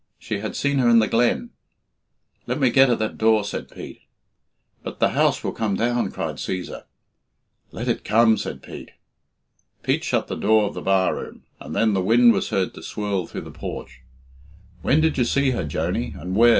[0.17, 1.51] She had seen her in the glen
[2.47, 4.01] "Let me get at that door," said Pete.
[4.81, 6.85] "But the house will come down," cried Cæsar.
[7.71, 8.93] "Let it come," said Pete.
[9.83, 12.81] Pete shut the door of the bar room, and then the wind was heard to
[12.81, 14.01] swirl through the porch.
[14.81, 16.49] "When did you see her, Joney, and where?"